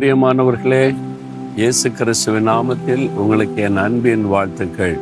[0.00, 0.94] பிரியமானவர்களே
[1.56, 4.98] இயேசு கிறிஸ்துவின் நாமத்தில் உங்களுக்கு என் அன்பின் வாழ்த்துக்கள்.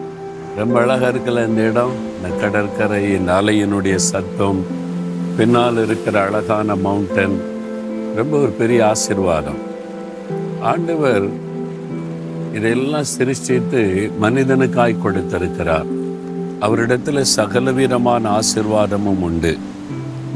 [0.56, 1.90] ரொம்ப அழகாக இருக்கல இந்த இடம்?
[2.16, 4.64] இந்த கடற்கரை இந்த அலையினுடைய சத்தம்
[5.36, 7.40] பின்னால் இருக்கிற அழகான மவுண்டன்
[8.14, 9.58] ரொம்ப ஒரு பெரிய ஆசீர்வாதம்.
[10.60, 11.28] ஆண்டவர்
[12.54, 15.86] இதையெல்லாம் சிருஷ்டித்து மனிதனுக்காய் கொடுத்திருக்கிறார்.
[16.60, 19.58] அவரிடத்துல சகலவிதமான ஆசீர்வாதமும் உண்டு.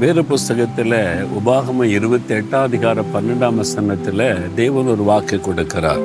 [0.01, 0.95] வேறு புஸ்தகத்தில்
[1.39, 6.03] உபாகம இருபத்தி எட்டாம் அதிகார பன்னெண்டாம் வசனத்தில் தேவன் ஒரு வாக்கு கொடுக்கிறார்.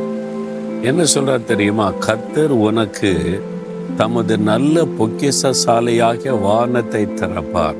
[0.82, 1.94] என்ன சொல்றார் தெரியுமா?
[2.06, 3.42] கத்தர் உனக்கு
[3.98, 7.80] தமது நல்ல பொக்கிஷ சாலையாக வானத்தை திறப்பார்.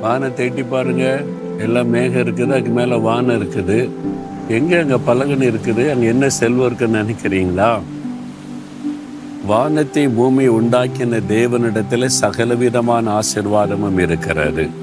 [0.00, 1.06] வானத்தை எட்டி பாருங்க.
[1.58, 3.90] எல்லாம் மேகம் இருக்குது அதுக்கு மேலே வானம் இருக்குது.
[4.48, 5.90] எங்கே அங்கே பலகன் இருக்குது?
[5.92, 7.72] அங்கே என்ன செல்வம் இருக்குன்னு நினைக்கிறீங்களா?
[9.46, 14.80] வானத்தை பூமி உண்டாக்கின தேவனிடத்தில் சகலவிதமான ஆசீர்வாதமும் இருக்கிறது.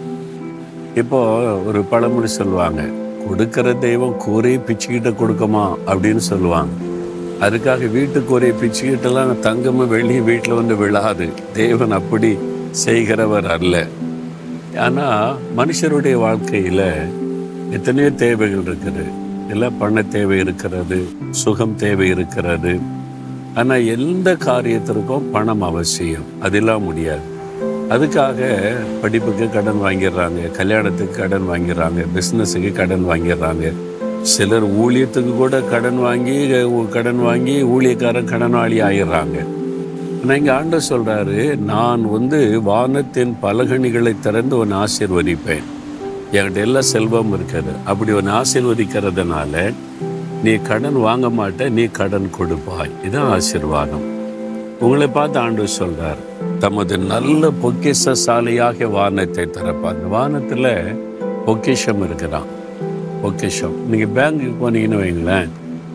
[0.95, 2.82] இப்போ ஒரு பழமொழி சொல்லுவாங்க
[3.27, 5.73] கொடுக்கிற தெய்வம் கூரை பிச்சுக்கிட்ட கொடுக்குமா?
[5.87, 6.71] அப்படின்னு சொல்லுவாங்க.
[7.41, 11.29] அதுக்காக வீட்டு கூரை பிச்சுக்கிட்டெல்லாம் தங்கமும் வெளியே வீட்டில் வந்து விழாது.
[11.54, 12.37] தேவன் அப்படி
[12.71, 13.87] செய்கிறவர் அல்ல.
[14.77, 16.95] ஆனால் மனுஷருடைய வாழ்க்கையில்
[17.71, 19.05] எத்தனையோ தேவைகள் இருக்குது.
[19.49, 22.79] எல்லாம் பண தேவை இருக்கிறது சுகம் தேவை இருக்கிறது.
[23.55, 26.23] ஆனால் எந்த காரியத்திற்கும் பணம் அவசியம்.
[26.40, 27.37] அதெல்லாம் முடியாது.
[27.93, 28.40] அதுக்காக
[29.04, 33.71] படிப்புக்கு கடன் வாங்கிடுறாங்க கல்யாணத்துக்கு கடன் வாங்கிடுறாங்க பிஸ்னஸுக்கு கடன் வாங்கிடுறாங்க.
[34.34, 36.35] சிலர் ஊழியத்துக்கு கூட கடன் வாங்கி
[36.95, 39.37] கடன் வாங்கி ஊழியக்காரன் கடனாளி ஆகிடுறாங்க
[40.21, 41.40] ஆனால் இங்கே ஆண்டு சொல்கிறாரு
[41.71, 45.67] நான் வந்து வானத்தின் பலகணிகளை திறந்து உன் ஆசீர்வதிப்பேன்.
[46.37, 47.73] என்கிட்ட எல்லாம் செல்வம் இருக்குது.
[47.91, 49.63] அப்படி உன் ஆசீர்வதிக்கிறதுனால
[50.45, 52.95] நீ கடன் வாங்க மாட்ட நீ கடன் கொடுப்பாய்.
[53.05, 54.07] இதுதான் ஆசீர்வாதம்.
[54.85, 56.21] உங்களை பார்த்து ஆண்டு சொல்கிறார்
[56.60, 59.93] தமது நல்ல பொக்கிஷ சாலையாக வானத்தை திறப்பார்.
[59.93, 60.96] அந்த வானத்தில்
[61.46, 62.48] பொக்கிஷம் இருக்குதான்.
[63.21, 63.90] பொக்கிஷம்.
[63.90, 65.50] நீங்கள் பேங்க்குக்கு போனீங்கன்னு வைங்களேன்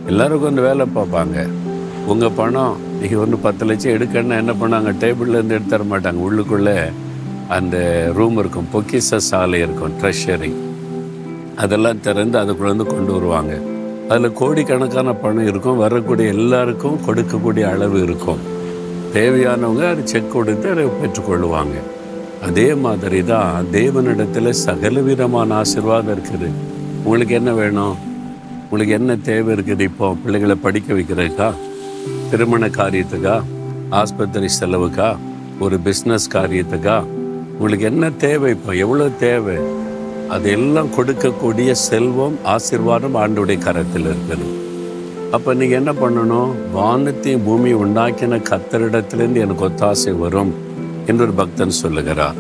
[0.07, 1.49] எல்லோரும் கொஞ்சம் வேலை பார்ப்பாங்க.
[2.07, 6.21] உங்கள் பணம் நீங்கள் ஒன்று பத்து லட்சம் எடுக்கணும்னா என்ன பண்ணாங்க டேபிள்லேருந்து எடுத்து தர மாட்டாங்க.
[6.27, 6.93] உள்ளுக்குள்ளே
[7.49, 7.77] அந்த
[8.15, 8.69] ரூம் இருக்கும்.
[8.73, 9.93] பொக்கிஷ சாலை இருக்கும்.
[10.01, 10.53] ட்ரெஷரி
[11.57, 13.59] அதெல்லாம் திறந்து அதுக்குள்ளேருந்து கொண்டு வருவாங்க.
[14.09, 15.77] அதில் கோடிக்கணக்கான பணம் இருக்கும்.
[15.77, 18.54] வரக்கூடிய எல்லாருக்கும் கொடுக்கக்கூடிய அளவு இருக்கும்.
[19.15, 21.77] தேவையானவங்க அது செக் கொடுத்து அதை பெற்றுக்கொள்வாங்க
[22.43, 26.49] அதே மாதிரி தான் தேவனிடத்தில் சகலவிதமான ஆசீர்வாதம் இருக்குது.
[27.05, 27.97] உங்களுக்கு என்ன வேணும்?
[28.71, 30.15] உங்களுக்கு என்ன தேவை இருக்குது இப்போ?
[30.15, 31.55] பிள்ளைகளை படிக்க வைக்கிறதுக்கா?
[32.31, 33.43] திருமண காரியத்துக்கா?
[33.91, 35.17] ஆஸ்பத்திரி செலவுக்கா?
[35.61, 37.05] ஒரு பிஸ்னஸ் காரியத்துக்கா?
[37.59, 38.75] உங்களுக்கு என்ன தேவை இப்போ?
[38.75, 39.57] எவ்வளோ தேவை?
[40.29, 44.64] அதெல்லாம் கொடுக்கக்கூடிய செல்வம் ஆசீர்வாதம் ஆண்டுடைய கரத்தில் இருக்குது.
[45.31, 46.51] அப்போ நீங்கள் என்ன பண்ணணும்?
[46.73, 50.55] வானத்தையும் பூமி உண்டாக்கின கத்தரிடத்திலேருந்து எனக்கு ஒத்தாசை வரும்
[51.07, 52.37] என்று ஒரு பக்தன் சொல்லுகிறார்.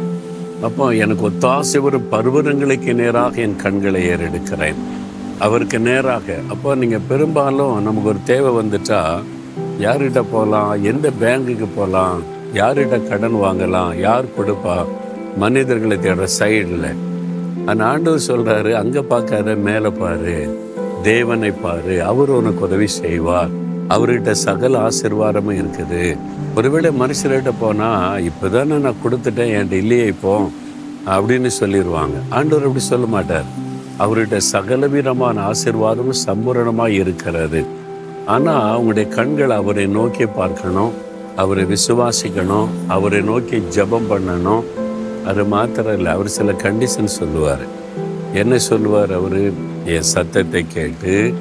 [0.62, 4.78] அப்போ எனக்கு ஒத்தாசை வரும் பருவதங்களுக்கு நேராக என் கண்களை ஏறெடுக்கிறேன்.
[5.38, 9.00] அவருக்கு நேராக அப்போ நீங்கள் பெரும்பாலும் நமக்கு ஒரு தேவை வந்துட்டா
[9.78, 12.22] யார்கிட்ட போகலாம் எந்த பேங்குக்கு போகலாம்
[12.54, 13.98] யார்கிட்ட கடன் வாங்கலாம்?
[13.98, 14.84] யார் கொடுப்பா?
[15.38, 16.90] மனிதர்களை தேடுற சைடில்
[17.66, 20.63] அந்த ஆண்டவர் சொல்கிறாரு அங்கே பார்க்காத மேலே பாரு.
[21.10, 23.52] தேவனை பாரு அவர் உனக்கு உதவி செய்வார்.
[23.94, 26.02] அவர்கிட்ட சகல ஆசிர்வாதமும் இருக்குது.
[26.56, 30.32] ஒருவேளை மனுஷர்கிட்ட போனால் இப்போ தானே நான் கொடுத்துட்டேன் என்கிட்ட இல்லையே இப்போ
[31.14, 33.48] அப்படின்னு சொல்லிடுவாங்க ஆண்டவர் அப்படி சொல்ல மாட்டார்.
[34.04, 37.60] அவர்கிட்ட சகலவிதமான ஆசிர்வாதமும் சம்பூரணமாக இருக்கிறது.
[38.34, 40.94] ஆனால் அவங்களுடைய கண்கள் அவரை நோக்கி பார்க்கணும்.
[41.42, 42.68] அவரை விசுவாசிக்கணும்.
[42.96, 44.64] அவரை நோக்கி ஜெபம் பண்ணணும்.
[45.26, 47.64] அது மாத்திரம் இல்லை அவர் சில கண்டிஷன் சொல்லுவார்.
[48.42, 49.38] என்ன சொல்லுவார் அவர்?
[49.84, 51.34] என் சத்தத்தை கேட்டு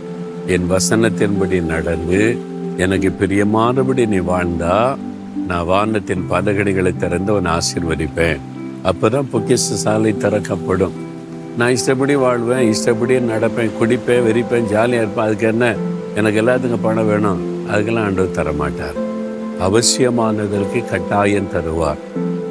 [0.48, 2.38] என் வசனத்தின்படி நடந்து
[2.78, 4.96] எனக்கு பிரியமானபடி நீ வாழ்ந்தா
[5.48, 8.40] நான் வானத்தின் பதகடிகளை திறந்து உன்னை ஆசீர்வதிப்பேன்.
[8.84, 10.92] அப்பதான் பொக்கிஷ சாலை திறக்கப்படும்.
[11.58, 15.26] நான் இஷ்டப்படி வாழ்வேன் இஷ்டப்படி நடப்பேன் குடிப்பேன் வெறிப்பேன் ஜாலியாக இருப்பேன்.
[15.26, 15.76] அதுக்கு என்ன?
[16.16, 17.68] எனக்கு எல்லாத்துக்கும் பணம் வேணும்.
[17.68, 19.00] அதுக்கெல்லாம் ஆண்டவர் தரமாட்டார்.
[19.60, 21.98] அவசியமானதற்கு கட்டாயம் தருவார்.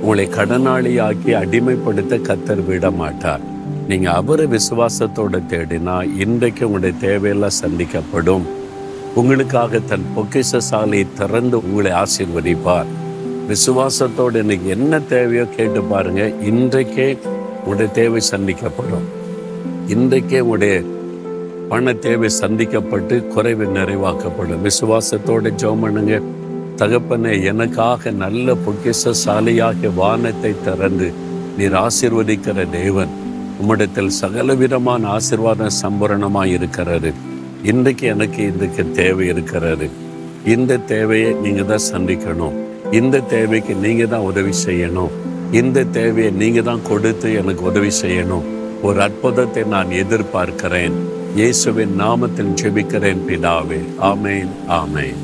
[0.00, 3.51] உங்களை கடனாளியாக்கி அடிமைப்படுத்த கத்தர் விட மாட்டார்
[3.88, 8.42] நீங்கள் அவரை விசுவாசத்தோட தேடினா இன்றைக்கு உங்களுடைய தேவையெல்லாம் சந்திக்கப்படும்.
[9.14, 12.90] உங்களுக்காக தன் பொக்கிச சாலையை திறந்து உங்களை ஆசீர்வதிப்பார்.
[13.48, 16.32] விசுவாசத்தோடு இன்னைக்கு என்ன தேவையோ கேட்டு பாருங்க.
[16.50, 17.18] இன்றைக்கே
[17.56, 19.06] உங்களுடைய தேவை சந்திக்கப்படும்.
[19.88, 20.82] இன்றைக்கே உங்களுடைய
[21.68, 24.62] பண தேவை சந்திக்கப்பட்டு குறைவு நிறைவாக்கப்படும்.
[24.68, 26.20] விசுவாசத்தோட ஜெபம் பண்ணுங்க.
[26.76, 31.12] தகப்பனே எனக்காக நல்ல பொக்கிச சாலையாகிய வானத்தை திறந்து
[31.56, 33.20] நீர் ஆசீர்வதிக்கிற தேவன்.
[33.62, 37.10] உம்மிடத்தில் சகலவிதமான ஆசிர்வாதம் சம்பூரணமாக இருக்கிறது.
[37.70, 39.86] இன்றைக்கு எனக்கு இதுக்கு தேவை இருக்கிறது.
[40.54, 42.56] இந்த தேவையை நீங்கள் தான் சந்திக்கணும்.
[43.00, 45.12] இந்த தேவைக்கு நீங்கள் தான் உதவி செய்யணும்.
[45.60, 48.46] இந்த தேவையை நீங்கள் தான் கொடுத்து எனக்கு உதவி செய்யணும்.
[48.86, 50.96] ஒரு அற்புதத்தை நான் எதிர்பார்க்கிறேன்.
[51.40, 53.80] இயேசுவின் நாமத்தில் ஜெபிக்கிறேன் பிதாவே.
[54.10, 54.50] ஆமேன்
[54.80, 55.20] ஆமேன்.